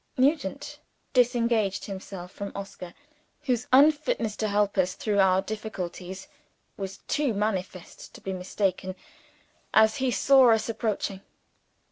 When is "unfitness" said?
3.71-4.35